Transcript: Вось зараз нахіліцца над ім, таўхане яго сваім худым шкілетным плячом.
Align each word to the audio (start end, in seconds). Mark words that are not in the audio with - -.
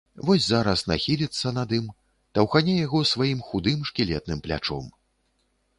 Вось 0.27 0.45
зараз 0.51 0.79
нахіліцца 0.91 1.51
над 1.57 1.75
ім, 1.79 1.85
таўхане 2.39 2.75
яго 2.81 3.03
сваім 3.13 3.39
худым 3.51 3.79
шкілетным 3.93 4.39
плячом. 4.49 4.85